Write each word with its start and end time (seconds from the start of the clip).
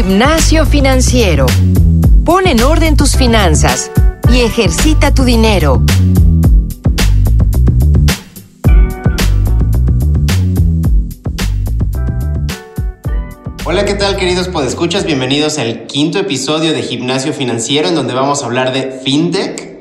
Gimnasio 0.00 0.64
financiero. 0.64 1.44
Pon 2.24 2.46
en 2.46 2.62
orden 2.62 2.96
tus 2.96 3.16
finanzas 3.16 3.90
y 4.32 4.42
ejercita 4.42 5.12
tu 5.12 5.24
dinero. 5.24 5.82
Hola, 13.64 13.84
¿qué 13.84 13.94
tal 13.94 14.16
queridos 14.16 14.46
podescuchas? 14.46 15.04
Bienvenidos 15.04 15.58
al 15.58 15.88
quinto 15.88 16.20
episodio 16.20 16.72
de 16.72 16.82
Gimnasio 16.82 17.32
Financiero 17.32 17.88
en 17.88 17.96
donde 17.96 18.14
vamos 18.14 18.44
a 18.44 18.46
hablar 18.46 18.72
de 18.72 19.00
FinTech. 19.04 19.77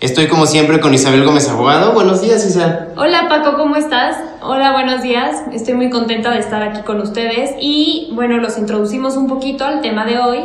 Estoy 0.00 0.28
como 0.28 0.46
siempre 0.46 0.80
con 0.80 0.94
Isabel 0.94 1.26
Gómez 1.26 1.46
Abogado. 1.50 1.92
Buenos 1.92 2.22
días, 2.22 2.46
Isa. 2.46 2.88
Hola 2.96 3.28
Paco, 3.28 3.58
¿cómo 3.58 3.76
estás? 3.76 4.16
Hola, 4.40 4.72
buenos 4.72 5.02
días. 5.02 5.42
Estoy 5.52 5.74
muy 5.74 5.90
contenta 5.90 6.30
de 6.30 6.38
estar 6.38 6.62
aquí 6.62 6.80
con 6.80 7.02
ustedes 7.02 7.50
y 7.60 8.10
bueno, 8.14 8.38
los 8.38 8.56
introducimos 8.56 9.18
un 9.18 9.28
poquito 9.28 9.66
al 9.66 9.82
tema 9.82 10.06
de 10.06 10.18
hoy. 10.18 10.38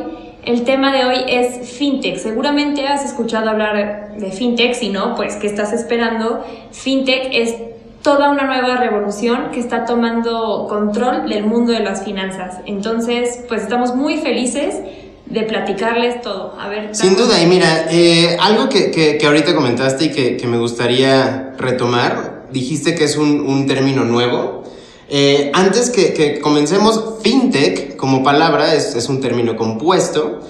El 0.44 0.66
tema 0.66 0.91
de 0.91 1.05
hoy 1.05 1.16
es 1.30 1.70
FinTech. 1.70 2.18
Seguramente 2.18 2.86
has 2.86 3.05
escuchado 3.05 3.49
hablar 3.49 4.18
de 4.18 4.30
FinTech, 4.30 4.73
si 4.73 4.90
no, 4.90 5.16
pues 5.16 5.38
¿qué 5.38 5.48
estás 5.48 5.72
esperando? 5.72 6.44
FinTech 6.74 7.30
es 7.32 7.55
toda 8.02 8.32
una 8.32 8.44
nueva 8.44 8.76
revolución 8.76 9.52
que 9.54 9.62
está 9.62 9.85
tomando 9.85 10.68
control 10.68 11.30
del 11.30 11.46
mundo 11.46 11.72
de 11.72 11.80
las 11.80 12.04
finanzas. 12.04 12.60
Entonces, 12.66 13.46
pues 13.48 13.62
estamos 13.62 13.96
muy 13.96 14.18
felices 14.18 14.82
de 15.25 15.41
platicarles 15.43 16.21
todo. 16.21 16.55
A 16.59 16.67
ver. 16.70 16.95
Sin 16.95 17.15
duda, 17.15 17.41
y 17.41 17.47
mira, 17.47 17.88
eh, 17.89 18.38
algo 18.39 18.70
que, 18.70 18.91
que, 18.91 19.17
que, 19.17 19.25
ahorita 19.25 19.55
comentaste 19.55 20.05
y 20.05 20.11
que, 20.11 20.38
que, 20.38 20.48
me 20.48 20.57
gustaría 20.57 21.53
retomar, 21.57 22.45
dijiste 22.51 22.95
que 22.95 23.05
es 23.05 23.17
un, 23.17 23.41
un 23.41 23.67
término 23.67 24.04
nuevo. 24.04 24.63
Eh, 25.09 25.51
antes 25.54 25.90
que, 25.90 26.13
que, 26.13 26.40
comencemos, 26.40 27.21
fintech 27.21 27.95
como 27.95 28.23
palabra 28.23 28.76
es, 28.76 28.95
es 28.95 29.09
un 29.09 29.21
término 29.21 29.55
compuesto 29.55 30.41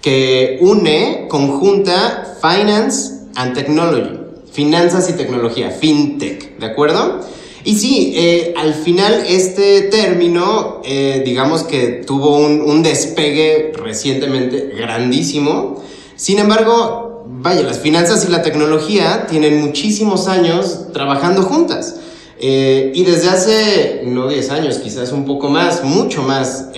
que 0.00 0.58
une, 0.60 1.26
conjunta 1.28 2.36
finance 2.40 3.28
and 3.36 3.54
technology. 3.54 4.20
Finanzas 4.52 5.08
y 5.08 5.14
tecnología, 5.14 5.70
fintech, 5.70 6.58
¿de 6.58 6.66
acuerdo? 6.66 7.20
Y 7.64 7.76
sí, 7.76 8.12
eh, 8.14 8.54
al 8.56 8.74
final 8.74 9.24
este 9.26 9.82
término, 9.82 10.82
eh, 10.84 11.22
digamos 11.24 11.62
que 11.62 12.02
tuvo 12.06 12.36
un, 12.36 12.60
un, 12.60 12.82
despegue 12.82 13.72
recientemente 13.74 14.72
grandísimo. 14.76 15.82
Sin 16.14 16.38
embargo, 16.38 17.24
vaya, 17.26 17.62
las 17.62 17.78
finanzas 17.78 18.26
y 18.28 18.30
la 18.30 18.42
tecnología 18.42 19.26
tienen 19.28 19.62
muchísimos 19.62 20.28
años 20.28 20.92
trabajando 20.92 21.42
juntas. 21.42 21.96
Eh, 22.38 22.92
y 22.94 23.04
desde 23.04 23.30
hace, 23.30 24.02
no 24.04 24.28
10 24.28 24.50
años, 24.50 24.78
quizás 24.78 25.12
un 25.12 25.24
poco 25.24 25.48
más, 25.48 25.82
mucho 25.84 26.22
más, 26.22 26.68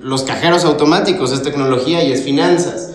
los 0.00 0.24
cajeros 0.24 0.64
automáticos 0.64 1.32
es 1.32 1.42
tecnología 1.42 2.02
y 2.02 2.12
es 2.12 2.22
finanzas 2.22 2.90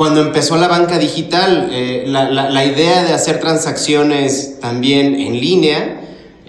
cuando 0.00 0.22
empezó 0.22 0.56
la 0.56 0.66
banca 0.66 0.98
digital, 0.98 1.68
eh, 1.70 2.04
la, 2.06 2.30
la, 2.30 2.48
la, 2.48 2.64
idea 2.64 3.04
de 3.04 3.12
hacer 3.12 3.38
transacciones 3.38 4.58
también 4.58 5.14
en 5.14 5.38
línea 5.38 5.99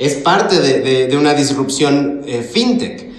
es 0.01 0.15
parte 0.15 0.59
de, 0.59 1.15
una 1.15 1.35
disrupción 1.35 2.23
eh, 2.25 2.41
fintech. 2.41 3.11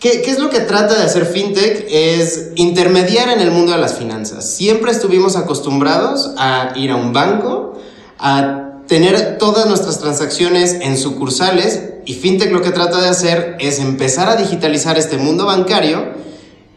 ¿Qué, 0.00 0.22
¿Qué, 0.22 0.30
es 0.30 0.38
lo 0.38 0.48
que 0.48 0.60
trata 0.60 0.94
de 0.94 1.02
hacer 1.02 1.26
fintech? 1.26 1.86
Es 1.90 2.52
intermediar 2.54 3.28
en 3.28 3.40
el 3.40 3.50
mundo 3.50 3.72
de 3.72 3.78
las 3.78 3.98
finanzas. 3.98 4.48
Siempre 4.50 4.90
estuvimos 4.90 5.36
acostumbrados 5.36 6.30
a 6.38 6.72
ir 6.76 6.92
a 6.92 6.96
un 6.96 7.12
banco, 7.12 7.78
a 8.18 8.80
tener 8.86 9.36
todas 9.36 9.66
nuestras 9.66 9.98
transacciones 9.98 10.78
en 10.80 10.96
sucursales 10.96 11.90
y 12.06 12.14
fintech 12.14 12.50
lo 12.52 12.62
que 12.62 12.70
trata 12.70 13.02
de 13.02 13.08
hacer 13.08 13.56
es 13.60 13.78
empezar 13.78 14.30
a 14.30 14.36
digitalizar 14.36 14.96
este 14.96 15.18
mundo 15.18 15.44
bancario 15.44 16.06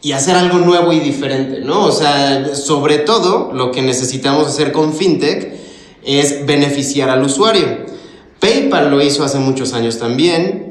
y 0.02 0.12
hacer 0.12 0.36
algo 0.36 0.58
nuevo 0.58 0.92
y 0.92 1.00
diferente, 1.00 1.62
¿no? 1.62 1.86
O 1.86 1.94
sea, 1.94 2.54
sobre 2.54 2.98
todo 2.98 3.54
lo 3.54 3.72
que 3.72 3.82
necesitamos 3.82 4.48
hacer 4.48 4.74
con 4.74 4.94
FinTech 4.94 5.54
es 6.04 6.46
beneficiar 6.46 7.10
al 7.10 7.24
usuario. 7.24 7.96
PayPal 8.40 8.90
lo 8.90 9.02
hizo 9.02 9.24
hace 9.24 9.40
muchos 9.40 9.74
años 9.74 9.98
también. 9.98 10.68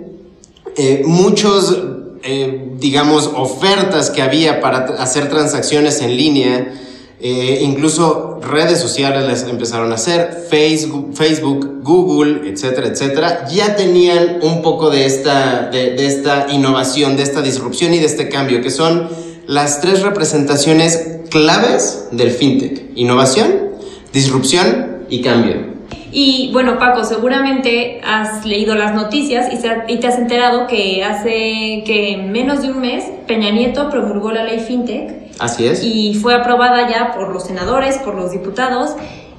Eh, 0.76 1.02
muchos, 1.06 1.76
eh, 2.22 2.72
digamos, 2.78 3.30
ofertas 3.34 4.10
que 4.10 4.22
había 4.22 4.60
para 4.60 4.84
hacer 4.98 5.28
transacciones 5.30 6.02
en 6.02 6.16
línea, 6.16 6.74
eh, 7.18 7.60
incluso 7.62 8.40
redes 8.42 8.78
sociales 8.78 9.26
les 9.26 9.42
empezaron 9.44 9.90
a 9.90 9.94
hacer, 9.94 10.46
Facebook, 10.50 11.82
Google, 11.82 12.50
etcétera, 12.50 12.88
etcétera, 12.88 13.48
ya 13.48 13.74
tenían 13.74 14.40
un 14.42 14.60
poco 14.60 14.90
de 14.90 15.06
esta, 15.06 15.70
de 15.70 16.06
esta 16.06 16.48
innovación, 16.52 17.16
de 17.16 17.22
esta 17.22 17.40
disrupción 17.40 17.94
y 17.94 17.98
de 17.98 18.06
este 18.06 18.28
cambio, 18.28 18.60
que 18.60 18.70
son 18.70 19.08
las 19.46 19.80
tres 19.80 20.02
representaciones 20.02 21.20
claves 21.30 22.08
del 22.10 22.30
fintech. 22.30 22.90
Innovación, 22.96 23.70
disrupción 24.12 25.06
y 25.08 25.22
cambio. 25.22 25.75
Y 26.12 26.50
bueno, 26.52 26.78
Paco, 26.78 27.04
seguramente 27.04 28.00
has 28.04 28.44
leído 28.44 28.74
las 28.74 28.94
noticias 28.94 29.52
y, 29.52 29.56
se, 29.56 29.70
y, 29.88 29.98
te 29.98 30.06
has 30.06 30.18
enterado 30.18 30.66
que 30.66 31.04
hace 31.04 31.82
que 31.84 32.22
menos 32.26 32.62
de 32.62 32.70
un 32.70 32.80
mes 32.80 33.04
Peña 33.26 33.50
Nieto 33.50 33.90
promulgó 33.90 34.32
la 34.32 34.44
ley 34.44 34.60
FinTech. 34.60 35.32
Así 35.38 35.66
es. 35.66 35.82
Y 35.84 36.14
fue 36.14 36.34
aprobada 36.34 36.88
ya 36.88 37.12
por 37.12 37.32
los 37.32 37.44
senadores, 37.44 37.98
por 37.98 38.14
los 38.14 38.30
diputados. 38.30 38.96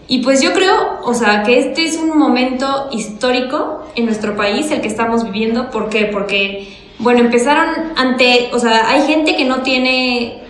Y 0.07 0.19
pues 0.19 0.41
yo 0.41 0.53
creo, 0.53 0.99
o 1.03 1.13
sea, 1.13 1.43
que 1.43 1.59
este 1.59 1.85
es 1.85 1.97
un 1.97 2.17
momento 2.17 2.89
histórico 2.91 3.85
en 3.95 4.05
nuestro 4.05 4.35
país, 4.35 4.71
el 4.71 4.81
que 4.81 4.87
estamos 4.87 5.23
viviendo. 5.23 5.69
¿Por 5.69 5.89
qué? 5.89 6.05
Porque, 6.05 6.77
bueno, 6.99 7.19
empezaron 7.19 7.67
ante, 7.97 8.49
o 8.53 8.59
sea, 8.59 8.89
hay 8.89 9.01
gente 9.01 9.35
que 9.35 9.45
no 9.45 9.63
tiene 9.63 10.43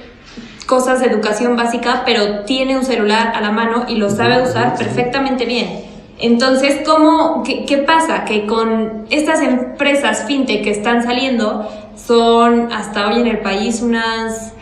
cosas 0.68 1.00
de 1.00 1.08
educación 1.08 1.56
básica, 1.56 2.04
pero 2.06 2.44
tiene 2.44 2.78
un 2.78 2.84
celular 2.84 3.34
a 3.36 3.42
la 3.42 3.52
mano 3.52 3.86
y 3.88 3.96
lo 3.96 4.10
sabe 4.10 4.44
usar 4.44 4.78
perfectamente 4.78 5.46
bien. 5.46 5.87
Entonces, 6.20 6.82
¿cómo, 6.86 7.44
qué, 7.44 7.66
qué, 7.66 7.78
pasa? 7.78 8.26
Que 8.26 8.46
con 8.48 9.06
estas 9.10 9.42
empresas 9.42 10.26
fintech 10.26 10.64
que 10.64 10.72
están 10.72 11.04
saliendo, 11.04 11.68
son 11.96 12.72
hasta 12.72 13.08
hoy 13.08 13.22
en 13.22 13.28
el 13.28 13.40
país 13.40 13.82
unas, 13.82 14.54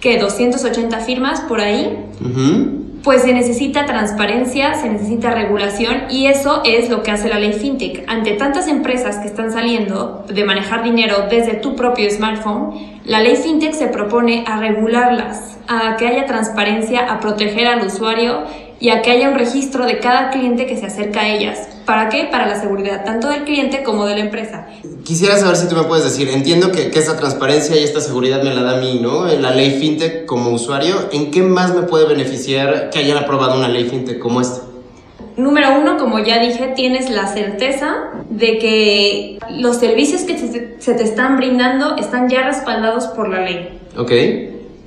¿qué? 0.00 0.18
280 0.18 0.98
firmas 1.00 1.40
por 1.42 1.60
ahí. 1.60 1.98
Uh 2.20 2.26
-huh. 2.26 2.76
Pues 3.02 3.22
se 3.22 3.32
necesita 3.32 3.86
transparencia, 3.86 4.74
se 4.74 4.90
necesita 4.90 5.30
regulación 5.30 6.02
y 6.10 6.26
eso 6.26 6.60
es 6.66 6.90
lo 6.90 7.02
que 7.02 7.10
hace 7.10 7.30
la 7.30 7.38
ley 7.38 7.54
fintech. 7.54 8.04
Ante 8.06 8.32
tantas 8.32 8.68
empresas 8.68 9.16
que 9.16 9.26
están 9.26 9.50
saliendo 9.50 10.26
de 10.28 10.44
manejar 10.44 10.82
dinero 10.82 11.26
desde 11.30 11.54
tu 11.54 11.74
propio 11.74 12.10
smartphone, 12.10 13.00
la 13.06 13.20
ley 13.20 13.36
fintech 13.36 13.72
se 13.72 13.86
propone 13.86 14.44
a 14.46 14.60
regularlas, 14.60 15.58
a 15.66 15.96
que 15.96 16.08
haya 16.08 16.26
transparencia, 16.26 17.10
a 17.10 17.20
proteger 17.20 17.68
al 17.68 17.86
usuario 17.86 18.42
y 18.80 18.88
a 18.88 19.02
que 19.02 19.10
haya 19.10 19.28
un 19.28 19.38
registro 19.38 19.84
de 19.84 19.98
cada 19.98 20.30
cliente 20.30 20.66
que 20.66 20.76
se 20.76 20.86
acerca 20.86 21.20
a 21.20 21.28
ellas. 21.28 21.68
¿Para 21.84 22.08
qué? 22.08 22.28
Para 22.30 22.46
la 22.46 22.58
seguridad 22.58 23.04
tanto 23.04 23.28
del 23.28 23.44
cliente 23.44 23.82
como 23.82 24.06
de 24.06 24.14
la 24.14 24.20
empresa. 24.20 24.66
Quisiera 25.04 25.36
saber 25.36 25.56
si 25.56 25.68
tú 25.68 25.76
me 25.76 25.84
puedes 25.84 26.04
decir, 26.04 26.30
entiendo 26.30 26.72
que, 26.72 26.90
que 26.90 26.98
esta 26.98 27.16
transparencia 27.16 27.76
y 27.76 27.84
esta 27.84 28.00
seguridad 28.00 28.42
me 28.42 28.54
la 28.54 28.62
da 28.62 28.78
a 28.78 28.80
mí, 28.80 28.98
¿no? 29.00 29.26
La 29.26 29.50
ley 29.50 29.78
fintech 29.78 30.24
como 30.24 30.50
usuario, 30.50 31.08
¿en 31.12 31.30
qué 31.30 31.42
más 31.42 31.74
me 31.74 31.82
puede 31.82 32.06
beneficiar 32.06 32.88
que 32.90 33.00
hayan 33.00 33.18
aprobado 33.18 33.58
una 33.58 33.68
ley 33.68 33.84
fintech 33.84 34.18
como 34.18 34.40
esta? 34.40 34.62
Número 35.36 35.78
uno, 35.78 35.96
como 35.98 36.18
ya 36.18 36.38
dije, 36.38 36.72
tienes 36.74 37.10
la 37.10 37.26
certeza 37.26 37.96
de 38.30 38.58
que 38.58 39.38
los 39.50 39.76
servicios 39.76 40.22
que 40.22 40.38
se 40.78 40.94
te 40.94 41.02
están 41.02 41.36
brindando 41.36 41.96
están 41.96 42.28
ya 42.28 42.42
respaldados 42.42 43.06
por 43.08 43.28
la 43.28 43.42
ley. 43.42 43.78
Ok. 43.96 44.12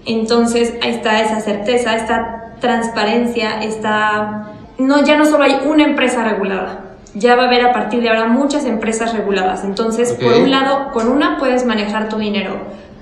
Entonces, 0.06 0.74
ahí 0.82 0.92
está 0.92 1.22
esa 1.22 1.40
certeza, 1.40 1.96
esta 1.96 2.43
transparencia, 2.64 3.62
está... 3.62 4.54
No, 4.78 5.04
ya 5.04 5.18
no 5.18 5.26
solo 5.26 5.44
hay 5.44 5.60
una 5.66 5.84
empresa 5.84 6.24
regulada, 6.24 6.96
ya 7.14 7.36
va 7.36 7.44
a 7.44 7.48
haber 7.48 7.66
a 7.66 7.74
partir 7.74 8.02
de 8.02 8.10
ahora 8.10 8.26
muchas 8.28 8.64
empresas 8.66 9.14
reguladas. 9.14 9.66
Entonces, 9.66 10.14
okay. 10.14 10.26
por 10.26 10.38
un 10.42 10.50
lado, 10.50 10.92
con 10.94 11.10
una 11.10 11.38
puedes 11.38 11.66
manejar 11.66 12.08
tu 12.08 12.18
dinero, 12.18 12.56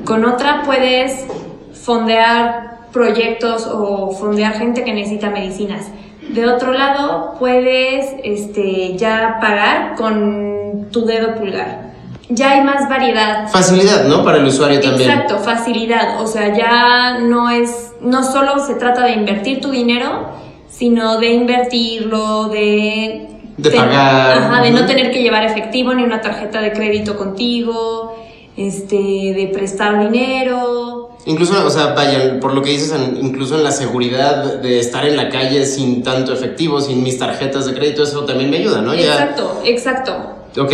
con 0.03 0.25
otra 0.25 0.63
puedes 0.65 1.27
fondear 1.73 2.79
proyectos 2.91 3.69
o 3.71 4.11
fondear 4.11 4.53
gente 4.53 4.83
que 4.83 4.93
necesita 4.93 5.29
medicinas. 5.29 5.85
De 6.29 6.47
otro 6.47 6.73
lado, 6.73 7.35
puedes 7.37 8.15
este, 8.23 8.97
ya 8.97 9.37
pagar 9.39 9.95
con 9.95 10.87
tu 10.91 11.05
dedo 11.05 11.35
pulgar. 11.35 11.91
Ya 12.29 12.51
hay 12.51 12.63
más 12.63 12.89
variedad. 12.89 13.47
Facilidad, 13.49 14.05
¿no? 14.05 14.23
Para 14.23 14.37
el 14.37 14.45
usuario 14.45 14.79
también. 14.79 15.09
Exacto, 15.09 15.37
facilidad. 15.39 16.21
O 16.21 16.27
sea, 16.27 16.53
ya 16.55 17.19
no 17.19 17.49
es, 17.49 17.90
no 18.01 18.23
solo 18.23 18.65
se 18.65 18.75
trata 18.75 19.05
de 19.05 19.13
invertir 19.13 19.61
tu 19.61 19.71
dinero, 19.71 20.29
sino 20.69 21.19
de 21.19 21.29
invertirlo, 21.29 22.49
de... 22.49 23.27
De 23.57 23.69
pagar. 23.69 24.37
Ajá, 24.37 24.61
de 24.63 24.71
no 24.71 24.85
tener 24.85 25.11
que 25.11 25.21
llevar 25.21 25.43
efectivo 25.43 25.93
ni 25.93 26.03
una 26.03 26.21
tarjeta 26.21 26.61
de 26.61 26.71
crédito 26.71 27.15
contigo, 27.15 28.15
este, 28.57 28.95
de 28.95 29.51
prestar 29.53 29.99
dinero. 29.99 31.09
Incluso, 31.25 31.65
o 31.65 31.69
sea, 31.69 31.87
vaya, 31.93 32.39
por 32.39 32.53
lo 32.55 32.63
que 32.63 32.71
dices, 32.71 32.93
incluso 33.21 33.55
en 33.55 33.63
la 33.63 33.71
seguridad 33.71 34.55
de 34.61 34.79
estar 34.79 35.05
en 35.05 35.15
la 35.15 35.29
calle 35.29 35.65
sin 35.65 36.01
tanto 36.01 36.33
efectivo, 36.33 36.81
sin 36.81 37.03
mis 37.03 37.19
tarjetas 37.19 37.67
de 37.67 37.73
crédito, 37.75 38.03
eso 38.03 38.25
también 38.25 38.49
me 38.49 38.57
ayuda, 38.57 38.81
¿no? 38.81 38.93
Exacto, 38.93 39.61
ya... 39.63 39.69
exacto. 39.69 40.13
Ok. 40.57 40.73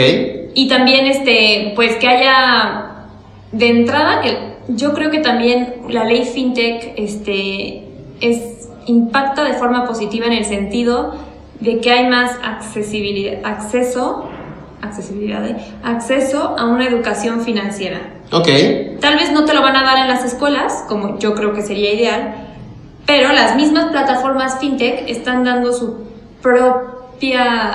Y 0.53 0.69
también, 0.69 1.07
este, 1.07 1.73
pues 1.75 1.97
que 1.97 2.07
haya 2.07 3.07
de 3.51 3.67
entrada 3.67 4.21
que 4.21 4.56
yo 4.67 4.93
creo 4.93 5.11
que 5.11 5.19
también 5.19 5.75
la 5.89 6.03
ley 6.03 6.25
fintech 6.25 6.93
este, 6.97 7.83
es, 8.21 8.69
impacta 8.85 9.43
de 9.43 9.53
forma 9.53 9.85
positiva 9.85 10.25
en 10.27 10.33
el 10.33 10.45
sentido 10.45 11.15
de 11.59 11.79
que 11.79 11.91
hay 11.91 12.07
más 12.07 12.31
accesibilidad, 12.43 13.39
acceso, 13.43 14.29
accesibilidad, 14.81 15.45
¿eh? 15.47 15.57
acceso 15.83 16.55
a 16.57 16.65
una 16.65 16.87
educación 16.87 17.41
financiera. 17.41 17.99
Ok. 18.31 18.47
Tal 18.99 19.15
vez 19.15 19.31
no 19.31 19.45
te 19.45 19.53
lo 19.53 19.61
van 19.61 19.75
a 19.75 19.83
dar 19.83 19.97
en 19.99 20.07
las 20.07 20.23
escuelas, 20.23 20.85
como 20.87 21.17
yo 21.19 21.33
creo 21.33 21.53
que 21.53 21.61
sería 21.61 21.93
ideal, 21.93 22.35
pero 23.05 23.31
las 23.31 23.55
mismas 23.55 23.85
plataformas 23.91 24.59
fintech 24.59 25.09
están 25.09 25.43
dando 25.43 25.73
su 25.73 26.07
propia 26.41 26.93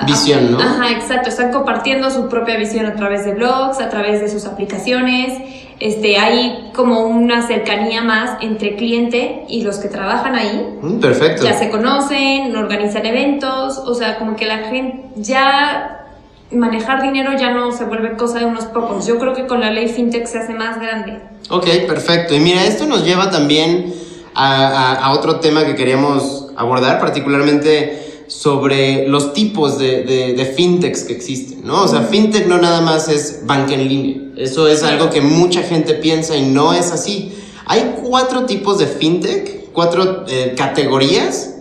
Visión, 0.07 0.53
¿no? 0.53 0.59
Ajá, 0.61 0.91
exacto, 0.91 1.27
están 1.27 1.51
compartiendo 1.51 2.09
su 2.09 2.29
propia 2.29 2.55
visión 2.55 2.85
a 2.85 2.95
través 2.95 3.25
de 3.25 3.33
blogs, 3.33 3.81
a 3.81 3.89
través 3.89 4.21
de 4.21 4.29
sus 4.29 4.45
aplicaciones. 4.45 5.37
Este, 5.85 6.17
hay 6.17 6.69
como 6.73 7.01
una 7.07 7.45
cercanía 7.45 8.01
más 8.01 8.37
entre 8.41 8.77
cliente 8.77 9.43
y 9.49 9.63
los 9.63 9.79
que 9.79 9.89
trabajan 9.89 10.33
ahí. 10.33 10.77
Mm, 10.81 10.99
perfecto. 11.01 11.43
Ya 11.43 11.55
se 11.59 11.69
conocen, 11.69 12.55
organizan 12.55 13.05
eventos, 13.05 13.79
o 13.79 13.93
sea, 13.93 14.17
como 14.17 14.37
que 14.37 14.45
la 14.45 14.59
gente 14.69 15.09
ya 15.17 16.05
manejar 16.51 17.01
dinero 17.01 17.31
ya 17.37 17.51
no 17.51 17.73
se 17.73 17.83
vuelve 17.83 18.15
cosa 18.15 18.39
de 18.39 18.45
unos 18.45 18.63
pocos. 18.65 19.05
Yo 19.05 19.19
creo 19.19 19.33
que 19.33 19.45
con 19.45 19.59
la 19.59 19.71
ley 19.71 19.89
fintech 19.89 20.25
se 20.25 20.37
hace 20.39 20.53
más 20.53 20.79
grande. 20.79 21.19
Ok, 21.49 21.65
perfecto. 21.85 22.33
Y 22.33 22.39
mira, 22.39 22.63
esto 22.63 22.85
nos 22.85 23.03
lleva 23.03 23.29
también 23.29 23.93
a, 24.35 24.67
a- 24.67 24.93
a 25.07 25.11
otro 25.11 25.41
tema 25.41 25.65
que 25.65 25.75
queríamos 25.75 26.47
abordar, 26.55 26.97
particularmente 26.99 28.02
sobre 28.27 29.07
los 29.07 29.33
tipos 29.33 29.77
de, 29.77 30.03
de, 30.03 30.33
de 30.33 30.45
fintechs 30.45 31.03
que 31.03 31.13
existen, 31.13 31.61
¿no? 31.65 31.83
O 31.83 31.87
sea, 31.87 32.01
fintech 32.01 32.47
no 32.47 32.57
nada 32.57 32.81
más 32.81 33.09
es 33.09 33.41
banca 33.45 33.73
en 33.73 33.87
línea. 33.87 34.17
Eso 34.37 34.67
es 34.67 34.83
algo 34.83 35.09
que 35.09 35.21
mucha 35.21 35.61
gente 35.63 35.93
piensa 35.93 36.35
y 36.35 36.43
no 36.43 36.73
es 36.73 36.91
así. 36.91 37.33
Hay 37.65 37.95
cuatro 38.03 38.45
tipos 38.45 38.79
de 38.79 38.87
fintech, 38.87 39.71
cuatro 39.71 40.25
eh, 40.27 40.53
categorías. 40.57 41.55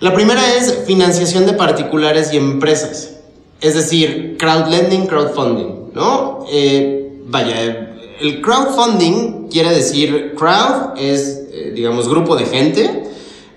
La 0.00 0.14
primera 0.14 0.54
es 0.56 0.84
financiación 0.86 1.46
de 1.46 1.52
particulares 1.52 2.32
y 2.32 2.36
empresas. 2.36 3.16
Es 3.60 3.74
decir, 3.74 4.36
crowdlending, 4.38 5.06
crowdfunding, 5.06 5.92
¿no? 5.94 6.46
Eh, 6.50 7.20
vaya, 7.26 7.96
el 8.20 8.40
crowdfunding 8.40 9.48
quiere 9.50 9.70
decir, 9.70 10.34
crowd 10.36 10.98
es, 10.98 11.42
eh, 11.52 11.72
digamos, 11.74 12.08
grupo 12.08 12.36
de 12.36 12.46
gente. 12.46 13.09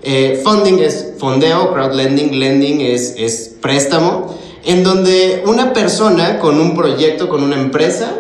Eh, 0.04 0.42
funding 0.44 0.80
es 0.80 1.14
fondeo, 1.18 1.74
crowdlending, 1.74 2.38
lending 2.38 2.82
es, 2.82 3.16
es 3.18 3.56
préstamo, 3.62 4.38
en 4.66 4.84
donde 4.84 5.44
una 5.46 5.72
persona 5.72 6.40
con 6.40 6.60
un 6.60 6.76
proyecto, 6.76 7.30
con 7.30 7.42
una 7.42 7.56
empresa, 7.56 8.12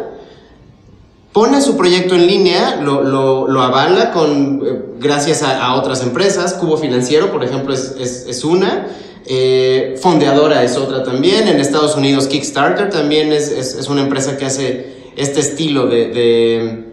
pone 1.33 1.59
su 1.61 1.75
proyecto 1.75 2.15
en 2.15 2.27
línea, 2.27 2.79
lo, 2.81 3.01
lo, 3.01 3.47
lo 3.47 3.61
avala 3.61 4.11
con, 4.11 4.61
eh, 4.65 4.81
gracias 4.99 5.43
a, 5.43 5.65
a 5.65 5.75
otras 5.75 6.01
empresas. 6.03 6.53
Cubo 6.53 6.77
Financiero, 6.77 7.31
por 7.31 7.43
ejemplo, 7.43 7.73
es, 7.73 7.95
es, 7.99 8.43
una. 8.45 8.87
Eh, 9.25 9.95
Fondeadora 10.01 10.63
es 10.63 10.77
otra 10.77 11.03
también. 11.03 11.47
En 11.47 11.59
Estados 11.59 11.97
Unidos, 11.97 12.27
Kickstarter 12.27 12.89
también 12.89 13.33
es, 13.33 13.49
es, 13.49 13.73
es 13.73 13.89
una 13.89 14.01
empresa 14.01 14.37
que 14.37 14.45
hace 14.45 14.93
este 15.17 15.39
estilo 15.39 15.87
de, 15.87 16.07
de, 16.09 16.83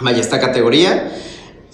vaya, 0.00 0.20
esta 0.20 0.40
categoría. 0.40 1.12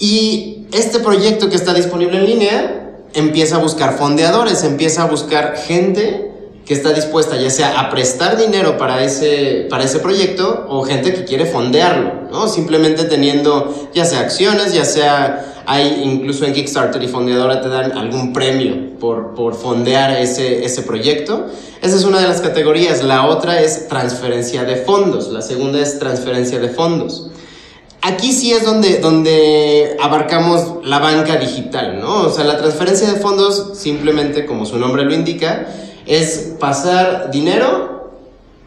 Y 0.00 0.66
este 0.72 0.98
proyecto 0.98 1.50
que 1.50 1.56
está 1.56 1.74
disponible 1.74 2.18
en 2.18 2.26
línea 2.26 2.90
empieza 3.12 3.56
a 3.56 3.58
buscar 3.58 3.98
fondeadores, 3.98 4.64
empieza 4.64 5.02
a 5.02 5.06
buscar 5.06 5.56
gente 5.56 6.30
que 6.64 6.74
está 6.74 6.92
dispuesta 6.92 7.36
ya 7.36 7.50
sea 7.50 7.80
a 7.80 7.90
prestar 7.90 8.36
dinero 8.36 8.78
para 8.78 9.02
ese, 9.02 9.66
para 9.68 9.82
ese 9.82 9.98
proyecto 9.98 10.66
o 10.68 10.82
gente 10.84 11.12
que 11.12 11.24
quiere 11.24 11.44
fondearlo, 11.44 12.30
¿no? 12.30 12.46
Simplemente 12.46 13.04
teniendo 13.04 13.88
ya 13.92 14.04
sea 14.04 14.20
acciones, 14.20 14.72
ya 14.72 14.84
sea, 14.84 15.64
hay 15.66 16.00
incluso 16.04 16.44
en 16.44 16.52
Kickstarter 16.52 17.02
y 17.02 17.08
Fondeadora 17.08 17.60
te 17.60 17.68
dan 17.68 17.98
algún 17.98 18.32
premio 18.32 18.98
por, 19.00 19.34
por 19.34 19.54
fondear 19.54 20.12
ese, 20.12 20.64
ese 20.64 20.82
proyecto. 20.82 21.46
Esa 21.82 21.96
es 21.96 22.04
una 22.04 22.20
de 22.20 22.28
las 22.28 22.40
categorías. 22.40 23.02
La 23.02 23.26
otra 23.26 23.60
es 23.60 23.88
transferencia 23.88 24.62
de 24.62 24.76
fondos. 24.76 25.28
La 25.28 25.42
segunda 25.42 25.80
es 25.80 25.98
transferencia 25.98 26.60
de 26.60 26.68
fondos. 26.68 27.30
Aquí 28.02 28.32
sí 28.32 28.52
es 28.52 28.64
donde, 28.64 28.98
donde 28.98 29.96
abarcamos 30.00 30.84
la 30.84 31.00
banca 31.00 31.36
digital, 31.36 32.00
¿no? 32.00 32.22
O 32.22 32.30
sea, 32.30 32.44
la 32.44 32.56
transferencia 32.56 33.12
de 33.12 33.20
fondos, 33.20 33.72
simplemente 33.74 34.46
como 34.46 34.64
su 34.64 34.78
nombre 34.78 35.04
lo 35.04 35.12
indica, 35.12 35.66
es 36.06 36.54
pasar 36.58 37.30
dinero 37.30 38.10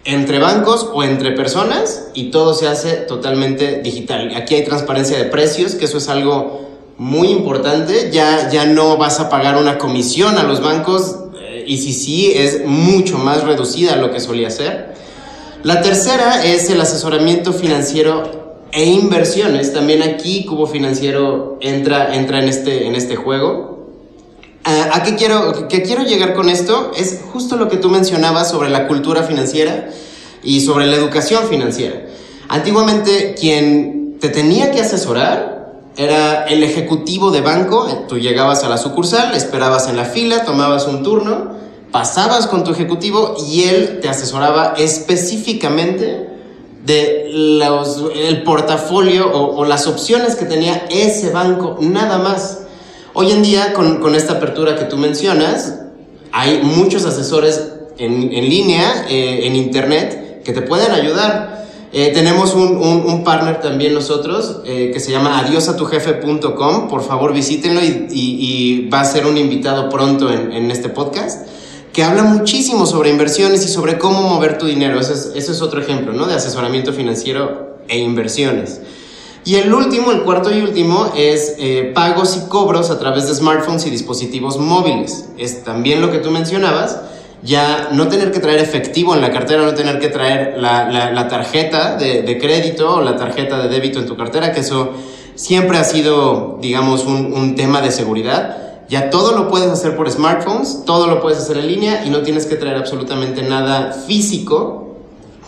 entre 0.06 0.38
bancos 0.38 0.88
o 0.94 1.04
entre 1.04 1.32
personas 1.32 2.10
y 2.14 2.30
todo 2.30 2.54
se 2.54 2.68
hace 2.68 2.94
totalmente 2.94 3.82
digital. 3.82 4.36
Aquí 4.36 4.54
hay 4.54 4.66
transparencia 4.66 5.18
de 5.18 5.26
precios, 5.26 5.76
que 5.76 5.86
eso 5.86 5.98
es 5.98 6.10
algo 6.10 6.70
muy 6.98 7.30
importante. 7.30 8.12
Ya, 8.12 8.52
ya 8.52 8.66
no 8.66 8.98
vas 8.98 9.20
a 9.20 9.30
pagar 9.30 9.58
una 9.58 9.80
comisión 9.80 10.38
a 10.38 10.44
los 10.44 10.62
bancos 10.62 11.16
eh, 11.42 11.64
y 11.66 11.80
si 11.80 11.94
sí, 11.94 12.34
es 12.36 12.66
mucho 12.66 13.18
más 13.18 13.44
reducida 13.44 13.94
a 13.94 13.96
lo 13.96 14.12
que 14.12 14.20
solía 14.20 14.52
ser. 14.52 14.94
La 15.64 15.82
tercera 15.82 16.46
es 16.46 16.70
el 16.70 16.80
asesoramiento 16.82 17.54
financiero 17.54 18.43
e 18.74 18.86
inversiones. 18.86 19.72
También 19.72 20.02
aquí 20.02 20.46
Cubo 20.46 20.68
Financiero 20.68 21.58
entra, 21.62 22.16
entra 22.16 22.40
en, 22.40 22.50
este, 22.50 22.88
en 22.88 22.96
este 22.96 23.16
juego. 23.16 23.88
Ah, 24.66 24.90
¿A 24.94 25.04
qué 25.04 25.16
quiero, 25.16 25.68
qué 25.68 25.84
quiero 25.84 26.04
llegar 26.04 26.34
con 26.34 26.50
esto? 26.50 26.92
Es 26.98 27.22
justo 27.32 27.56
lo 27.56 27.70
que 27.70 27.78
tú 27.78 27.90
mencionabas 27.90 28.50
sobre 28.50 28.70
la 28.70 28.88
cultura 28.88 29.24
financiera 29.24 29.90
y 30.42 30.62
sobre 30.62 30.88
la 30.88 30.96
educación 30.96 31.48
financiera. 31.48 32.08
Antiguamente 32.50 33.36
quien 33.40 34.18
te 34.20 34.30
tenía 34.30 34.72
que 34.72 34.82
asesorar 34.82 35.54
era 35.96 36.46
el 36.46 36.64
ejecutivo 36.64 37.30
de 37.30 37.42
banco. 37.42 38.06
Tú 38.08 38.18
llegabas 38.18 38.64
a 38.64 38.70
la 38.70 38.78
sucursal, 38.78 39.36
esperabas 39.36 39.88
en 39.88 39.98
la 39.98 40.06
fila, 40.06 40.46
tomabas 40.46 40.88
un 40.88 41.04
turno, 41.04 41.52
pasabas 41.92 42.48
con 42.48 42.64
tu 42.64 42.72
ejecutivo 42.72 43.36
y 43.48 43.66
él 43.66 44.00
te 44.02 44.10
asesoraba 44.10 44.74
específicamente 44.78 46.33
de 46.86 47.30
los, 47.32 48.04
el 48.16 48.44
portafolio 48.44 49.32
o, 49.32 49.64
las 49.66 49.88
opciones 49.88 50.36
que 50.36 50.46
tenía 50.46 50.86
ese 50.90 51.30
banco, 51.30 51.78
nada 51.80 52.18
más. 52.18 52.60
Hoy 53.14 53.32
en 53.32 53.42
día, 53.42 53.74
con, 53.74 54.00
con 54.00 54.16
esta 54.16 54.34
apertura 54.34 54.76
que 54.76 54.86
tú 54.86 54.98
mencionas, 54.98 55.80
hay 56.32 56.62
muchos 56.64 57.06
asesores 57.06 57.70
en, 57.98 58.34
en 58.34 58.50
línea, 58.50 59.06
eh, 59.10 59.42
en 59.46 59.56
internet, 59.56 60.42
que 60.44 60.52
te 60.52 60.62
pueden 60.62 60.92
ayudar. 60.92 61.64
Eh, 61.94 62.12
tenemos 62.12 62.56
un, 62.56 62.78
un, 62.78 63.06
un, 63.06 63.24
partner 63.24 63.62
también 63.62 63.94
nosotros 63.94 64.62
eh, 64.66 64.90
que 64.92 65.00
se 65.00 65.12
llama 65.12 65.40
adiosatujefe.com. 65.40 66.88
Por 66.88 67.04
favor, 67.04 67.34
visítenlo 67.34 67.82
y, 67.82 68.08
y, 68.10 68.38
y, 68.40 68.90
va 68.90 69.02
a 69.02 69.06
ser 69.06 69.28
un 69.28 69.38
invitado 69.38 69.90
pronto 69.90 70.34
en, 70.34 70.52
en 70.52 70.72
este 70.72 70.90
podcast 70.90 71.48
que 71.94 72.04
habla 72.04 72.24
muchísimo 72.24 72.88
sobre 72.88 73.12
inversiones 73.12 73.64
y 73.64 73.70
sobre 73.70 74.00
cómo 74.00 74.24
mover 74.24 74.58
tu 74.58 74.66
dinero. 74.66 75.00
Ese 75.00 75.38
es, 75.38 75.62
otro 75.62 75.80
ejemplo, 75.80 76.12
¿no? 76.12 76.26
De 76.26 76.34
asesoramiento 76.34 76.92
financiero 76.92 77.78
e 77.88 78.00
inversiones. 78.00 78.82
Y 79.46 79.56
el 79.56 79.72
último, 79.72 80.12
el 80.12 80.24
cuarto 80.24 80.52
y 80.52 80.62
último, 80.62 81.12
es 81.16 81.56
eh, 81.60 81.92
pagos 81.94 82.36
y 82.36 82.50
cobros 82.50 82.90
a 82.90 82.98
través 82.98 83.28
de 83.28 83.36
smartphones 83.36 83.86
y 83.86 83.92
dispositivos 83.92 84.58
móviles. 84.58 85.30
Es 85.38 85.64
también 85.64 86.02
lo 86.02 86.12
que 86.12 86.18
tú 86.18 86.32
mencionabas, 86.32 87.00
ya 87.44 87.90
no 87.92 88.08
tener 88.08 88.32
que 88.32 88.40
traer 88.40 88.60
efectivo 88.60 89.14
en 89.14 89.22
la 89.22 89.32
cartera, 89.32 89.62
no 89.62 89.76
tener 89.76 90.00
que 90.00 90.08
traer 90.08 90.56
la, 90.58 91.28
tarjeta 91.28 91.98
de, 91.98 92.38
crédito 92.40 92.96
o 92.96 93.02
la 93.02 93.18
tarjeta 93.18 93.62
de 93.62 93.68
débito 93.68 94.00
en 94.00 94.08
tu 94.08 94.18
cartera, 94.18 94.52
que 94.52 94.62
eso 94.62 94.94
siempre 95.36 95.78
ha 95.78 95.84
sido, 95.84 96.58
digamos, 96.60 97.06
un 97.06 97.56
tema 97.56 97.82
de 97.82 97.92
seguridad. 97.92 98.64
Ya 98.90 99.10
todo 99.10 99.36
lo 99.38 99.50
puedes 99.50 99.70
hacer 99.70 99.96
por 99.96 100.10
smartphones, 100.10 100.84
todo 100.86 101.08
lo 101.08 101.22
puedes 101.22 101.40
hacer 101.40 101.58
en 101.58 101.68
línea 101.68 102.06
y 102.06 102.10
no 102.10 102.22
tienes 102.22 102.46
que 102.46 102.56
traer 102.56 102.78
absolutamente 102.78 103.42
nada 103.42 103.94
físico 103.94 104.98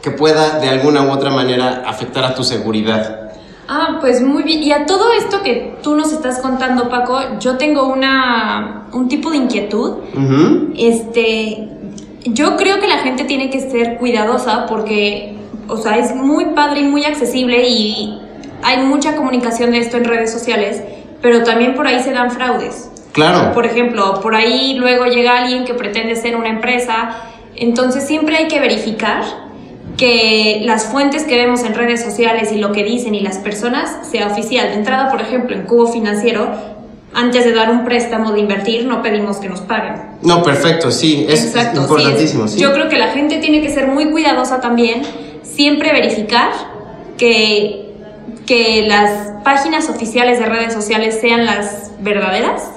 que 0.01 0.11
pueda 0.11 0.59
de 0.59 0.69
alguna 0.69 1.03
u 1.03 1.11
otra 1.11 1.31
manera 1.31 1.83
afectar 1.85 2.23
a 2.23 2.35
tu 2.35 2.43
seguridad. 2.43 3.31
Ah, 3.67 3.97
pues 3.99 4.21
muy 4.21 4.43
bien. 4.43 4.61
Y 4.61 4.71
a 4.71 4.85
todo 4.85 5.11
esto 5.11 5.41
que 5.41 5.77
tú 5.81 5.95
nos 5.95 6.11
estás 6.11 6.39
contando, 6.39 6.89
Paco, 6.89 7.19
yo 7.39 7.57
tengo 7.57 7.87
una, 7.87 8.87
un 8.93 9.07
tipo 9.07 9.31
de 9.31 9.37
inquietud. 9.37 9.91
Uh 10.13 10.19
-huh. 10.19 10.73
Este, 10.77 11.67
yo 12.25 12.55
creo 12.57 12.79
que 12.79 12.87
la 12.87 12.99
gente 12.99 13.23
tiene 13.23 13.49
que 13.49 13.59
ser 13.59 13.97
cuidadosa 13.97 14.67
porque, 14.67 15.35
o 15.67 15.77
sea, 15.77 15.97
es 15.97 16.15
muy 16.15 16.45
padre 16.53 16.81
y 16.81 16.83
muy 16.83 17.05
accesible 17.05 17.67
y 17.67 18.19
hay 18.61 18.83
mucha 18.83 19.15
comunicación 19.15 19.71
de 19.71 19.79
esto 19.79 19.97
en 19.97 20.05
redes 20.05 20.31
sociales, 20.31 20.81
pero 21.21 21.43
también 21.43 21.75
por 21.75 21.87
ahí 21.87 22.01
se 22.01 22.11
dan 22.11 22.31
fraudes. 22.31 22.91
Claro. 23.15 23.53
Por 23.53 23.65
ejemplo, 23.65 24.19
por 24.21 24.35
ahí 24.35 24.75
luego 24.77 25.05
llega 25.05 25.37
alguien 25.37 25.63
que 25.63 25.73
pretende 25.73 26.17
ser 26.17 26.35
una 26.35 26.49
empresa, 26.49 27.15
entonces 27.55 28.05
siempre 28.05 28.35
hay 28.35 28.49
que 28.49 28.59
verificar 28.59 29.23
que 29.95 30.59
las 30.65 30.87
fuentes 30.87 31.23
que 31.23 31.37
vemos 31.37 31.63
en 31.63 31.75
redes 31.75 32.03
sociales 32.03 32.51
y 32.51 32.57
lo 32.57 32.73
que 32.73 32.83
dicen 32.83 33.15
y 33.15 33.21
las 33.21 33.37
personas 33.37 33.99
sea 34.11 34.27
oficial. 34.27 34.67
De 34.67 34.73
entrada, 34.73 35.09
por 35.09 35.21
ejemplo, 35.21 35.55
en 35.55 35.61
Cubo 35.61 35.87
Financiero, 35.87 36.49
antes 37.13 37.45
de 37.45 37.53
dar 37.53 37.71
un 37.71 37.85
préstamo 37.85 38.33
de 38.33 38.41
invertir, 38.41 38.85
no 38.85 39.01
pedimos 39.01 39.37
que 39.37 39.47
nos 39.47 39.61
paguen. 39.61 39.93
No, 40.21 40.43
perfecto, 40.43 40.91
sí, 40.91 41.25
es 41.29 41.45
Exacto, 41.45 41.83
importantísimo. 41.83 42.49
Sí, 42.49 42.55
sí. 42.55 42.59
Yo 42.59 42.73
creo 42.73 42.89
que 42.89 42.97
la 42.97 43.07
gente 43.07 43.37
tiene 43.37 43.61
que 43.61 43.69
ser 43.69 43.87
muy 43.87 44.11
cuidadosa 44.11 44.59
también, 44.59 45.03
siempre 45.41 45.93
verificar 45.93 46.51
que 47.17 47.85
que 48.45 48.85
las 48.87 49.33
páginas 49.43 49.89
oficiales 49.89 50.39
de 50.39 50.45
redes 50.45 50.73
sociales 50.73 51.17
sean 51.19 51.45
las 51.45 51.91
verdaderas. 51.99 52.71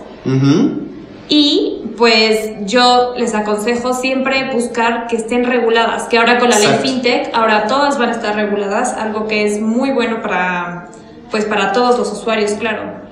Y 1.29 1.83
pues 1.97 2.53
yo 2.65 3.15
les 3.17 3.35
aconsejo 3.35 3.93
siempre 3.93 4.51
buscar 4.53 5.09
que 5.09 5.17
estén 5.17 5.45
reguladas, 5.45 6.05
que 6.05 6.17
ahora 6.17 6.39
con 6.39 6.49
la 6.49 6.59
ley 6.59 6.79
FinTech, 6.81 7.35
ahora 7.35 7.67
todas 7.67 7.99
van 7.99 8.11
a 8.11 8.13
estar 8.13 8.35
reguladas, 8.35 8.93
algo 8.95 9.27
que 9.27 9.45
es 9.45 9.61
muy 9.61 9.91
bueno 9.91 10.23
para, 10.23 10.89
pues 11.31 11.45
para 11.45 11.73
todos 11.73 11.99
los 11.99 12.13
usuarios, 12.13 12.53
claro. 12.53 13.09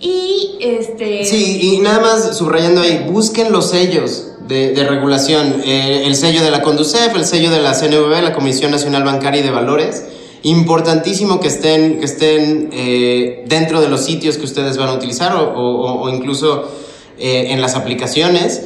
Y 0.00 0.58
este... 0.60 1.24
Sí, 1.24 1.60
y 1.62 1.78
nada 1.78 2.00
más 2.00 2.36
subrayando 2.36 2.82
ahí, 2.82 3.06
busquen 3.08 3.50
los 3.52 3.70
sellos 3.70 4.32
de, 4.46 4.86
regulación, 4.88 5.62
eh, 5.64 6.02
el 6.06 6.14
sello 6.16 6.42
de 6.42 6.50
la 6.50 6.60
Conducef, 6.60 7.14
el 7.14 7.24
sello 7.24 7.50
de 7.50 7.60
la 7.60 7.72
CNV, 7.72 8.22
la 8.22 8.34
Comisión 8.34 8.70
Nacional 8.70 9.04
Bancaria 9.04 9.40
y 9.40 9.44
de 9.44 9.50
Valores. 9.50 10.04
Importantísimo 10.44 11.40
que 11.40 11.48
estén, 11.48 11.98
que 11.98 12.04
estén 12.04 12.70
eh, 12.72 13.44
dentro 13.46 13.80
de 13.80 13.88
los 13.88 14.04
sitios 14.04 14.38
que 14.38 14.44
ustedes 14.44 14.76
van 14.76 14.90
a 14.90 14.92
utilizar 14.94 15.34
o 15.36 16.08
incluso 16.08 16.70
eh, 17.16 17.52
en 17.52 17.60
las 17.60 17.76
aplicaciones. 17.76 18.62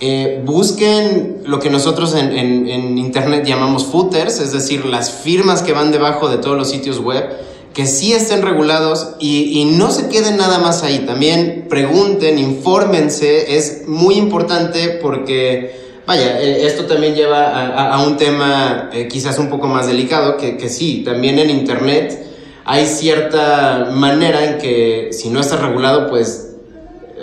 Eh, 0.00 0.42
busquen 0.44 1.42
lo 1.44 1.60
que 1.60 1.70
nosotros 1.70 2.16
en, 2.16 2.98
Internet 2.98 3.44
llamamos 3.46 3.84
footers, 3.84 4.40
es 4.40 4.50
decir, 4.50 4.84
las 4.84 5.12
firmas 5.12 5.62
que 5.62 5.72
van 5.72 5.92
debajo 5.92 6.28
de 6.28 6.38
todos 6.38 6.56
los 6.56 6.68
sitios 6.68 6.98
web, 6.98 7.24
que 7.72 7.86
sí 7.86 8.12
estén 8.12 8.42
regulados 8.42 9.10
y, 9.20 9.60
y 9.60 9.66
no 9.66 9.92
se 9.92 10.08
queden 10.08 10.36
nada 10.36 10.58
más 10.58 10.82
ahí. 10.82 11.04
También 11.06 11.66
pregunten, 11.70 12.38
infórmense, 12.38 13.56
es 13.56 13.86
muy 13.86 14.16
importante 14.16 14.98
porque... 15.00 15.81
Vaya, 16.06 16.40
eh, 16.40 16.66
esto 16.66 16.86
también 16.86 17.14
lleva 17.14 17.48
a, 17.48 17.94
a 17.94 18.06
un 18.06 18.16
tema 18.16 18.90
quizás 19.10 19.38
un 19.38 19.48
poco 19.48 19.68
más 19.68 19.86
delicado, 19.86 20.36
que, 20.36 20.56
que 20.56 20.68
sí, 20.68 21.02
también 21.04 21.38
en 21.38 21.50
Internet 21.50 22.26
hay 22.64 22.86
cierta 22.86 23.90
manera 23.92 24.44
en 24.44 24.58
que 24.58 25.08
si 25.12 25.30
no 25.30 25.40
está 25.40 25.56
regulado, 25.56 26.08
pues 26.08 26.52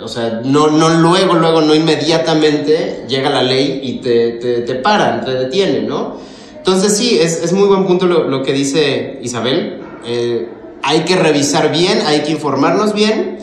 o 0.02 0.08
sea, 0.08 0.40
no, 0.44 0.68
no 0.68 0.88
luego, 0.88 1.34
luego, 1.34 1.60
no 1.60 1.74
inmediatamente 1.74 3.04
llega 3.08 3.30
la 3.30 3.42
ley 3.42 3.80
y 3.82 4.00
te, 4.00 4.32
te, 4.32 4.60
te 4.62 4.74
paran, 4.76 5.24
te 5.24 5.32
detienen, 5.32 5.88
¿no? 5.88 6.16
Entonces 6.56 6.96
sí, 6.96 7.18
es, 7.18 7.42
es 7.42 7.52
muy 7.52 7.68
buen 7.68 7.86
punto 7.86 8.06
lo, 8.06 8.28
lo 8.28 8.42
que 8.42 8.52
dice 8.52 9.18
Isabel. 9.22 9.80
Eh, 10.06 10.48
hay 10.82 11.00
que 11.00 11.16
revisar 11.16 11.70
bien, 11.70 12.00
hay 12.06 12.20
que 12.20 12.32
informarnos 12.32 12.94
bien 12.94 13.38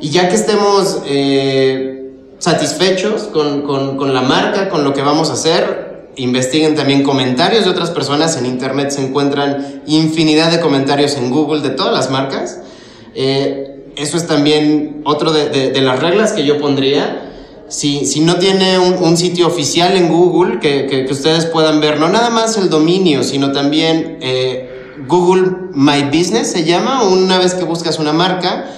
y 0.00 0.10
ya 0.10 0.28
que 0.28 0.34
estemos 0.34 1.02
eh, 1.06 1.99
satisfechos 2.40 3.24
con, 3.24 3.62
con, 3.62 3.96
con, 3.96 4.12
la 4.12 4.22
marca, 4.22 4.68
con 4.70 4.82
lo 4.82 4.92
que 4.92 5.02
vamos 5.02 5.30
a 5.30 5.34
hacer, 5.34 6.08
investiguen 6.16 6.74
también 6.74 7.04
comentarios 7.04 7.64
de 7.64 7.70
otras 7.70 7.90
personas. 7.90 8.36
En 8.36 8.46
Internet 8.46 8.90
se 8.90 9.06
encuentran 9.06 9.82
infinidad 9.86 10.50
de 10.50 10.60
comentarios 10.60 11.16
en 11.16 11.30
Google 11.30 11.60
de 11.60 11.70
todas 11.70 11.92
las 11.92 12.10
marcas. 12.10 12.60
Eh, 13.14 13.92
eso 13.96 14.16
es 14.16 14.26
también 14.26 15.02
otro 15.04 15.32
de, 15.32 15.70
de, 15.70 15.80
las 15.82 16.00
reglas 16.00 16.32
que 16.32 16.44
yo 16.44 16.58
pondría. 16.58 17.26
Si, 17.68 18.06
si 18.06 18.20
no 18.20 18.36
tiene 18.36 18.78
un, 18.78 19.16
sitio 19.16 19.46
oficial 19.46 19.96
en 19.96 20.08
Google 20.08 20.58
que, 20.58 20.86
que, 20.86 21.04
que, 21.04 21.12
ustedes 21.12 21.46
puedan 21.46 21.80
ver, 21.80 22.00
no 22.00 22.08
nada 22.08 22.30
más 22.30 22.56
el 22.56 22.70
dominio, 22.70 23.22
sino 23.22 23.52
también 23.52 24.18
eh, 24.22 24.96
Google 25.06 25.50
My 25.74 26.04
Business 26.04 26.50
se 26.50 26.64
llama, 26.64 27.04
una 27.04 27.38
vez 27.38 27.54
que 27.54 27.64
buscas 27.64 27.98
una 27.98 28.12
marca, 28.12 28.70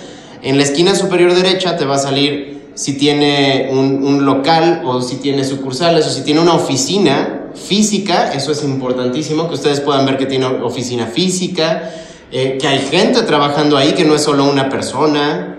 en 0.42 0.56
la 0.56 0.64
esquina 0.64 0.94
superior 0.94 1.34
derecha 1.34 1.76
te 1.76 1.84
va 1.84 1.94
a 1.94 1.98
salir 1.98 2.61
si 2.74 2.94
tiene 2.94 3.68
un, 3.70 4.02
un 4.04 4.24
local 4.24 4.82
o 4.84 5.00
si 5.00 5.16
tiene 5.16 5.44
sucursales 5.44 6.06
o 6.06 6.10
si 6.10 6.22
tiene 6.22 6.40
una 6.40 6.54
oficina 6.54 7.50
física, 7.54 8.32
eso 8.32 8.52
es 8.52 8.64
importantísimo, 8.64 9.48
que 9.48 9.54
ustedes 9.54 9.80
puedan 9.80 10.06
ver 10.06 10.16
que 10.16 10.26
tiene 10.26 10.46
oficina 10.46 11.06
física, 11.06 11.90
eh, 12.30 12.58
que 12.60 12.66
hay 12.66 12.78
gente 12.78 13.22
trabajando 13.22 13.76
ahí, 13.76 13.92
que 13.92 14.04
no 14.04 14.14
es 14.14 14.22
solo 14.22 14.44
una 14.44 14.68
persona. 14.68 15.56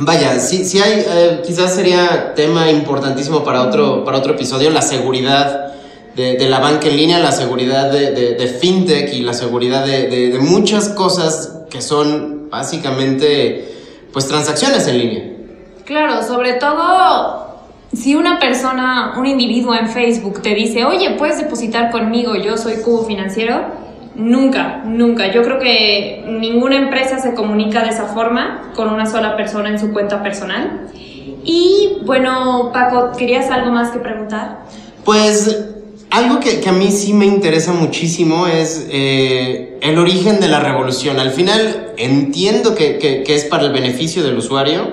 Vaya, 0.00 0.38
sí, 0.40 0.64
sí 0.64 0.80
hay, 0.80 1.04
eh, 1.06 1.42
quizás 1.46 1.74
sería 1.74 2.34
tema 2.34 2.70
importantísimo 2.70 3.44
para 3.44 3.62
otro, 3.62 4.04
para 4.04 4.18
otro 4.18 4.34
episodio, 4.34 4.70
la 4.70 4.82
seguridad 4.82 5.74
de, 6.14 6.36
de 6.36 6.48
la 6.48 6.58
banca 6.58 6.88
en 6.88 6.96
línea, 6.96 7.18
la 7.20 7.32
seguridad 7.32 7.90
de, 7.92 8.10
de, 8.10 8.34
de 8.34 8.46
fintech 8.48 9.12
y 9.12 9.20
la 9.20 9.32
seguridad 9.32 9.86
de, 9.86 10.36
muchas 10.40 10.88
cosas 10.88 11.52
que 11.70 11.80
son 11.80 12.48
básicamente 12.50 13.74
pues 14.12 14.26
transacciones 14.26 14.86
en 14.88 14.98
línea. 14.98 15.37
Claro, 15.88 16.22
sobre 16.22 16.52
todo 16.52 17.46
si 17.94 18.14
una 18.14 18.38
persona, 18.38 19.14
un 19.16 19.24
individuo 19.24 19.74
en 19.74 19.88
Facebook 19.88 20.42
te 20.42 20.54
dice, 20.54 20.84
oye, 20.84 21.12
puedes 21.12 21.38
depositar 21.38 21.90
conmigo, 21.90 22.36
yo 22.36 22.58
soy 22.58 22.82
cubo 22.82 23.06
financiero, 23.06 23.88
Nunca, 24.14 24.82
nunca. 24.84 25.32
Yo 25.32 25.42
creo 25.44 25.60
que 25.60 26.24
ninguna 26.26 26.74
empresa 26.74 27.20
se 27.20 27.34
comunica 27.34 27.84
de 27.84 27.90
esa 27.90 28.06
forma 28.06 28.72
con 28.74 28.88
una 28.88 29.06
sola 29.06 29.36
persona 29.36 29.68
en 29.68 29.78
su 29.78 29.92
cuenta 29.92 30.24
personal. 30.24 30.88
Y 31.44 31.98
bueno, 32.04 32.70
Paco, 32.72 33.12
¿querías 33.16 33.48
algo 33.48 33.70
más 33.70 33.92
que 33.92 34.00
preguntar? 34.00 34.64
Pues 35.04 35.66
algo 36.10 36.40
que, 36.40 36.68
a 36.68 36.72
mí 36.72 36.90
sí 36.90 37.12
me 37.12 37.26
interesa 37.26 37.72
muchísimo 37.72 38.48
es 38.48 38.88
eh, 38.90 39.78
el 39.82 39.98
origen 39.98 40.40
de 40.40 40.48
la 40.48 40.58
revolución. 40.58 41.20
Al 41.20 41.30
final 41.30 41.92
entiendo 41.96 42.74
que, 42.74 43.22
es 43.24 43.44
para 43.44 43.66
el 43.66 43.72
beneficio 43.72 44.24
del 44.24 44.36
usuario, 44.36 44.88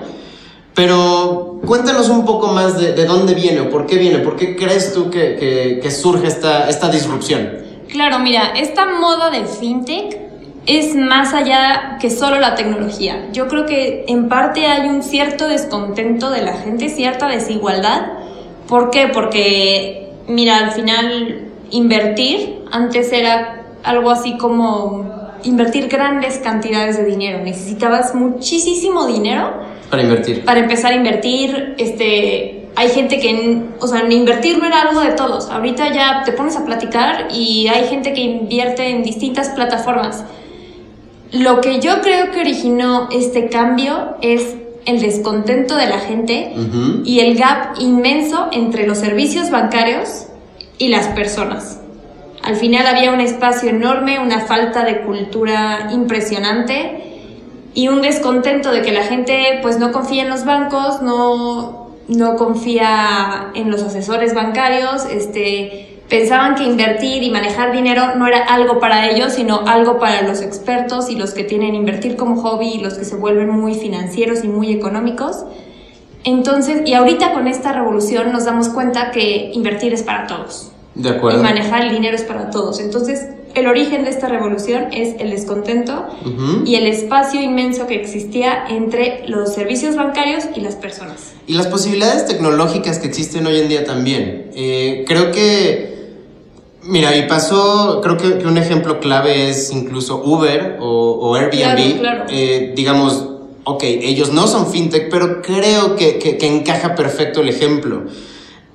pero 0.76 1.58
cuéntanos 1.66 2.10
un 2.10 2.26
poco 2.26 2.48
más 2.48 2.78
de, 2.78 2.92
dónde 3.06 3.34
viene 3.34 3.62
o 3.62 3.70
por 3.70 3.86
qué 3.86 3.96
viene, 3.96 4.18
por 4.18 4.36
qué 4.36 4.54
crees 4.54 4.92
tú 4.92 5.10
que, 5.10 5.90
surge 5.90 6.28
esta, 6.28 6.68
esta 6.68 6.90
disrupción. 6.90 7.48
Claro, 7.88 8.18
mira, 8.18 8.52
esta 8.54 8.84
moda 8.84 9.30
de 9.30 9.46
fintech 9.46 10.18
es 10.66 10.94
más 10.94 11.32
allá 11.32 11.96
que 11.98 12.10
solo 12.10 12.38
la 12.40 12.56
tecnología. 12.56 13.28
Yo 13.32 13.48
creo 13.48 13.64
que 13.64 14.04
en 14.06 14.28
parte 14.28 14.66
hay 14.66 14.90
un 14.90 15.02
cierto 15.02 15.48
descontento 15.48 16.28
de 16.28 16.42
la 16.42 16.52
gente, 16.58 16.90
cierta 16.90 17.26
desigualdad. 17.26 18.08
¿Por 18.68 18.90
qué? 18.90 19.08
Porque, 19.08 20.12
mira, 20.28 20.58
al 20.58 20.72
final 20.72 21.52
invertir 21.70 22.64
antes 22.70 23.12
era 23.12 23.62
algo 23.82 24.10
así 24.10 24.36
como 24.36 25.25
invertir 25.46 25.88
grandes 25.88 26.38
cantidades 26.38 26.96
de 26.96 27.04
dinero. 27.04 27.40
Necesitabas 27.42 28.14
muchísimo 28.14 29.06
dinero 29.06 29.54
para 29.90 30.02
invertir. 30.02 30.44
Para 30.44 30.60
empezar 30.60 30.92
a 30.92 30.96
invertir, 30.96 31.74
este, 31.78 32.66
hay 32.74 32.88
gente 32.88 33.18
que, 33.18 33.62
o 33.80 33.86
sea, 33.86 34.04
invertir 34.10 34.58
no 34.58 34.66
era 34.66 34.82
algo 34.82 35.00
de 35.00 35.12
todos. 35.12 35.48
Ahorita 35.48 35.92
ya 35.92 36.22
te 36.24 36.32
pones 36.32 36.56
a 36.56 36.64
platicar 36.64 37.28
y 37.30 37.68
hay 37.68 37.86
gente 37.88 38.12
que 38.12 38.20
invierte 38.20 38.90
en 38.90 39.02
distintas 39.02 39.50
plataformas. 39.50 40.24
Lo 41.32 41.60
que 41.60 41.80
yo 41.80 42.00
creo 42.02 42.30
que 42.32 42.40
originó 42.40 43.08
este 43.12 43.48
cambio 43.48 44.16
es 44.22 44.56
el 44.86 45.00
descontento 45.00 45.76
de 45.76 45.86
la 45.86 45.98
gente 45.98 46.52
y 47.04 47.20
el 47.20 47.36
gap 47.36 47.80
inmenso 47.80 48.48
entre 48.52 48.86
los 48.86 48.98
servicios 48.98 49.50
bancarios 49.50 50.26
y 50.78 50.88
las 50.88 51.08
personas. 51.08 51.80
Al 52.46 52.54
final 52.56 52.86
había 52.86 53.12
un 53.12 53.20
espacio 53.20 53.70
enorme, 53.70 54.20
una 54.20 54.40
falta 54.40 54.84
de 54.84 55.00
cultura 55.00 55.88
impresionante 55.92 57.02
y 57.74 57.88
un 57.88 58.02
descontento 58.02 58.70
de 58.70 58.82
que 58.82 58.92
la 58.92 59.02
gente 59.02 59.58
pues 59.62 59.78
no 59.80 59.90
confía 59.90 60.22
en 60.22 60.30
los 60.30 60.44
bancos, 60.44 61.02
no 61.02 61.86
no 62.08 62.36
confía 62.36 63.50
en 63.54 63.70
los 63.70 63.82
asesores 63.82 64.32
bancarios, 64.32 65.06
este, 65.06 65.98
pensaban 66.08 66.54
que 66.54 66.62
invertir 66.62 67.24
y 67.24 67.30
manejar 67.30 67.72
dinero 67.72 68.14
no 68.14 68.28
era 68.28 68.44
algo 68.44 68.78
para 68.78 69.10
ellos, 69.10 69.32
sino 69.32 69.62
algo 69.66 69.98
para 69.98 70.22
los 70.22 70.40
expertos 70.40 71.10
y 71.10 71.16
los 71.16 71.34
que 71.34 71.42
tienen 71.42 71.74
invertir 71.74 72.16
como 72.16 72.40
hobby 72.40 72.74
y 72.74 72.78
los 72.78 72.94
que 72.94 73.04
se 73.04 73.16
vuelven 73.16 73.50
muy 73.50 73.74
financieros 73.74 74.44
y 74.44 74.48
muy 74.48 74.72
económicos. 74.72 75.44
Entonces, 76.22 76.82
y 76.86 76.94
ahorita 76.94 77.32
con 77.32 77.48
esta 77.48 77.72
revolución 77.72 78.32
nos 78.32 78.44
damos 78.44 78.68
cuenta 78.68 79.10
que 79.10 79.50
invertir 79.52 79.92
es 79.92 80.04
para 80.04 80.28
todos. 80.28 80.72
De 80.96 81.10
acuerdo. 81.10 81.40
Y 81.40 81.42
manejar 81.42 81.82
el 81.82 81.90
dinero 81.90 82.16
es 82.16 82.22
para 82.22 82.50
todos. 82.50 82.80
Entonces, 82.80 83.26
el 83.54 83.66
origen 83.66 84.04
de 84.04 84.10
esta 84.10 84.28
revolución 84.28 84.88
es 84.92 85.14
el 85.18 85.30
descontento 85.30 86.06
y 86.64 86.74
el 86.74 86.86
espacio 86.86 87.40
inmenso 87.40 87.86
que 87.86 87.94
existía 87.94 88.66
entre 88.68 89.26
los 89.28 89.54
servicios 89.54 89.96
bancarios 89.96 90.44
y 90.54 90.60
las 90.60 90.74
personas. 90.74 91.34
Y 91.46 91.54
las 91.54 91.66
posibilidades 91.66 92.26
tecnológicas 92.26 92.98
que 92.98 93.06
existen 93.06 93.46
hoy 93.46 93.60
en 93.60 93.68
día 93.68 93.84
también. 93.84 94.50
Eh, 94.54 95.04
creo 95.06 95.32
que, 95.32 96.16
mira, 96.82 97.16
y 97.16 97.26
pasó, 97.28 98.00
creo 98.02 98.16
que, 98.16 98.46
un 98.46 98.58
ejemplo 98.58 99.00
clave 99.00 99.48
es 99.48 99.70
incluso 99.70 100.22
Uber 100.22 100.76
o, 100.80 101.34
Airbnb. 101.34 102.26
Eh, 102.28 102.72
digamos, 102.74 103.26
ok, 103.64 103.82
ellos 103.84 104.32
no 104.32 104.46
son 104.48 104.66
fintech, 104.66 105.10
pero 105.10 105.40
creo 105.40 105.96
que, 105.96 106.18
que 106.18 106.46
encaja 106.46 106.94
perfecto 106.94 107.40
el 107.40 107.48
ejemplo. 107.48 108.04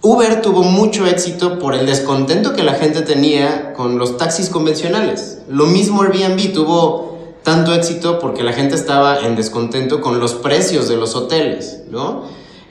Uber 0.03 0.41
tuvo 0.41 0.63
mucho 0.63 1.05
éxito 1.05 1.59
por 1.59 1.75
el 1.75 1.85
descontento 1.85 2.53
que 2.53 2.63
la 2.63 2.73
gente 2.73 3.01
tenía 3.01 3.73
con 3.73 3.99
los 3.99 4.17
taxis 4.17 4.49
convencionales. 4.49 5.39
Lo 5.47 5.67
mismo 5.67 6.01
Airbnb 6.01 6.53
tuvo 6.53 7.19
tanto 7.43 7.73
éxito 7.75 8.17
porque 8.19 8.41
la 8.43 8.53
gente 8.53 8.73
estaba 8.73 9.19
en 9.19 9.35
descontento 9.35 10.01
con 10.01 10.19
los 10.19 10.33
precios 10.33 10.89
de 10.89 10.97
los 10.97 11.15
hoteles, 11.15 11.81
¿no? 11.91 12.23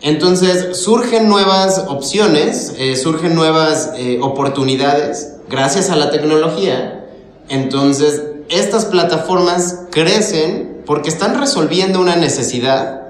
Entonces 0.03 0.77
surgen 0.79 1.29
nuevas 1.29 1.85
opciones, 1.89 2.75
eh, 2.79 2.97
surgen 2.97 3.35
nuevas 3.35 3.93
eh, 3.97 4.19
oportunidades 4.23 5.35
gracias 5.49 5.91
a 5.91 5.97
la 5.97 6.11
tecnología. 6.11 7.07
Entonces 7.49 8.23
estas 8.49 8.87
plataformas 8.87 9.83
crecen 9.93 10.83
porque 10.85 11.11
están 11.11 11.39
resolviendo 11.39 12.01
una 12.01 12.17
necesidad 12.17 13.03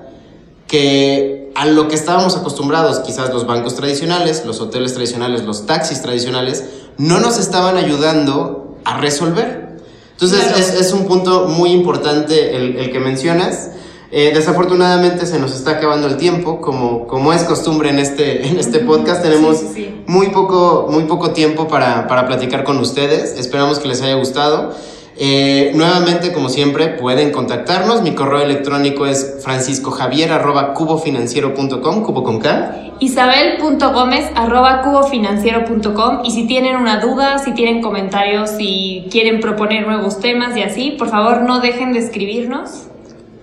que 0.67 1.40
a 1.55 1.67
lo 1.67 1.89
que 1.89 1.95
estábamos 1.95 2.37
acostumbrados, 2.37 3.01
quizás 3.01 3.33
los 3.33 3.47
bancos 3.47 3.75
tradicionales, 3.75 4.45
los 4.47 4.61
hoteles 4.61 4.95
tradicionales, 4.95 5.45
los 5.45 5.67
taxis 5.67 6.03
tradicionales, 6.03 6.65
no 6.99 7.21
nos 7.21 7.39
estaban 7.39 7.77
ayudando 7.77 8.77
a 8.85 8.99
resolver. 8.99 9.79
Entonces 10.13 10.53
es, 10.59 10.75
es, 10.75 10.93
un 10.93 11.07
punto 11.07 11.49
muy 11.49 11.71
importante 11.71 12.57
el, 12.57 12.77
el 12.77 12.93
que 12.93 13.01
mencionas. 13.01 13.71
Eh, 14.13 14.33
desafortunadamente 14.35 15.25
se 15.25 15.39
nos 15.39 15.55
está 15.55 15.73
acabando 15.73 16.09
el 16.09 16.17
tiempo, 16.17 16.61
como, 16.61 17.07
como 17.07 17.33
es 17.33 17.45
costumbre 17.45 17.91
en 17.91 17.99
este, 18.01 18.47
en 18.47 18.59
este 18.59 18.81
podcast. 18.81 19.23
Tenemos 19.23 19.59
Sí, 19.59 19.67
sí, 19.69 19.75
sí. 19.75 20.05
Muy, 20.07 20.29
poco, 20.31 20.89
muy 20.91 21.05
poco 21.05 21.31
tiempo 21.31 21.69
para, 21.69 22.09
para 22.09 22.27
platicar 22.27 22.65
con 22.65 22.79
ustedes. 22.79 23.39
Esperamos 23.39 23.79
que 23.79 23.89
les 23.89 24.03
haya 24.03 24.15
gustado. 24.15 24.75
Eh, 25.23 25.73
nuevamente, 25.75 26.33
como 26.33 26.49
siempre, 26.49 26.89
pueden 26.89 27.31
contactarnos. 27.31 28.01
Mi 28.01 28.15
correo 28.15 28.41
electrónico 28.41 29.05
es 29.05 29.37
franciscojavier.cubofinanciero.com, 29.45 32.03
cubo 32.03 32.25
con 32.25 32.39
K. 32.39 32.95
Isabel.gómez 33.01 34.31
arroba 34.35 34.81
cubofinanciero.com 34.81 36.21
y 36.25 36.31
si 36.31 36.47
tienen 36.47 36.77
una 36.77 37.01
duda, 37.01 37.39
si 37.39 37.53
tienen 37.53 37.83
comentarios, 37.83 38.49
si 38.49 39.09
quieren 39.11 39.41
proponer 39.41 39.87
nuevos 39.87 40.21
temas 40.21 40.57
y 40.57 40.63
así, 40.63 40.93
por 40.93 41.11
favor 41.11 41.43
no 41.43 41.61
dejen 41.61 41.93
de 41.93 41.99
escribirnos. 41.99 42.85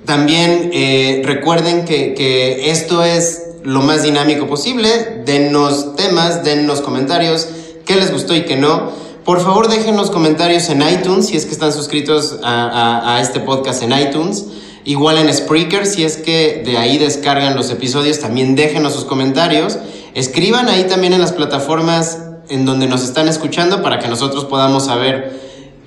También 0.06 0.72
eh, 0.74 1.22
recuerden 1.26 1.86
que, 1.86 2.16
que 2.16 2.72
esto 2.72 3.04
es 3.04 3.52
lo 3.62 3.82
más 3.82 4.02
dinámico 4.02 4.48
posible. 4.48 5.22
Dennos 5.28 5.96
temas, 5.96 6.44
dennos 6.44 6.82
comentarios, 6.82 7.48
qué 7.86 7.98
les 7.98 8.12
gustó 8.12 8.34
y 8.34 8.46
qué 8.46 8.58
no. 8.58 9.06
Por 9.28 9.42
favor, 9.42 9.68
déjenos 9.68 10.10
comentarios 10.10 10.70
en 10.70 10.82
iTunes 10.82 11.28
si 11.28 11.36
es 11.36 11.46
que 11.46 11.52
están 11.52 11.74
suscritos 11.74 12.40
a, 12.46 13.20
este 13.22 13.42
podcast 13.42 13.84
en 13.84 13.92
iTunes. 13.92 14.46
Igual 14.86 15.18
en 15.18 15.34
Spreaker, 15.34 15.86
si 15.86 16.06
es 16.06 16.16
que 16.16 16.64
de 16.66 16.78
ahí 16.78 16.98
descargan 16.98 17.54
los 17.54 17.70
episodios, 17.70 18.22
también 18.22 18.56
déjenos 18.56 18.94
sus 18.94 19.04
comentarios. 19.04 19.80
Escriban 20.14 20.70
ahí 20.70 20.86
también 20.86 21.12
en 21.12 21.20
las 21.20 21.34
plataformas 21.34 22.20
en 22.48 22.64
donde 22.66 22.88
nos 22.88 23.04
están 23.04 23.28
escuchando 23.28 23.82
para 23.82 24.00
que 24.00 24.08
nosotros 24.08 24.46
podamos 24.46 24.86
saber 24.86 25.38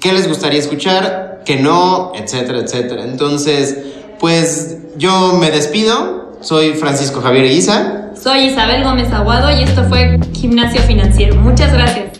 qué 0.01 0.13
les 0.13 0.29
gustaría 0.29 0.59
escuchar, 0.59 1.41
qué 1.47 1.57
no, 1.57 2.13
etcétera, 2.15 2.59
etcétera. 2.59 3.05
Entonces, 3.05 3.75
pues 4.19 4.77
yo 4.99 5.39
me 5.41 5.51
despido. 5.51 6.37
Soy 6.43 6.75
Francisco 6.75 7.23
Javier 7.23 7.47
Isa. 7.47 8.11
Soy 8.23 8.51
Isabel 8.51 8.85
Gómez 8.85 9.11
Aguado 9.15 9.51
y 9.51 9.63
esto 9.63 9.85
fue 9.85 10.21
Gimnasio 10.35 10.83
Financiero. 10.83 11.37
Muchas 11.37 11.73
gracias. 11.73 12.20